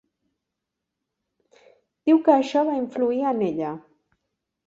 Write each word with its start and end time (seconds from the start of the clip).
Diu 2.09 2.21
que 2.27 2.33
això 2.37 2.63
va 2.69 2.77
influir 2.79 3.21
en 3.33 3.43
ella. 3.49 3.77